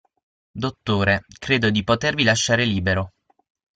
Dottore, 0.63 1.25
credo 1.37 1.69
di 1.69 1.83
potervi 1.83 2.23
lasciare 2.23 2.65
libero. 2.65 3.11